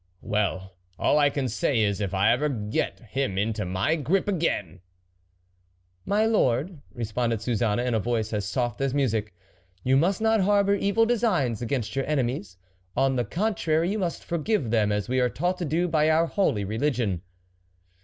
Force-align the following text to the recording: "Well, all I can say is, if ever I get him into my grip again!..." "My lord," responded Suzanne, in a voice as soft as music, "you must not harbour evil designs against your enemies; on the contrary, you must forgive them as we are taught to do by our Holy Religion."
"Well, 0.39 0.73
all 0.97 1.19
I 1.19 1.29
can 1.29 1.47
say 1.47 1.79
is, 1.79 2.01
if 2.01 2.11
ever 2.11 2.45
I 2.47 2.69
get 2.71 3.01
him 3.01 3.37
into 3.37 3.65
my 3.65 3.95
grip 3.95 4.27
again!..." 4.27 4.79
"My 6.13 6.25
lord," 6.25 6.81
responded 6.91 7.39
Suzanne, 7.39 7.77
in 7.77 7.93
a 7.93 7.99
voice 7.99 8.33
as 8.33 8.45
soft 8.47 8.81
as 8.81 8.95
music, 8.95 9.35
"you 9.83 9.95
must 9.95 10.19
not 10.19 10.41
harbour 10.41 10.73
evil 10.73 11.05
designs 11.05 11.61
against 11.61 11.95
your 11.95 12.07
enemies; 12.07 12.57
on 12.97 13.15
the 13.15 13.23
contrary, 13.25 13.91
you 13.91 13.99
must 13.99 14.23
forgive 14.23 14.71
them 14.71 14.91
as 14.91 15.07
we 15.07 15.19
are 15.19 15.29
taught 15.29 15.59
to 15.59 15.65
do 15.65 15.87
by 15.87 16.09
our 16.09 16.25
Holy 16.25 16.65
Religion." 16.65 17.21